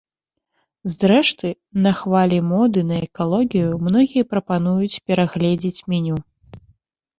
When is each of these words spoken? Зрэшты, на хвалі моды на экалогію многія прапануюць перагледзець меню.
Зрэшты, 0.93 1.51
на 1.83 1.91
хвалі 1.99 2.39
моды 2.55 2.79
на 2.93 2.97
экалогію 3.07 3.69
многія 3.85 4.23
прапануюць 4.33 5.01
перагледзець 5.11 5.81
меню. 5.95 6.17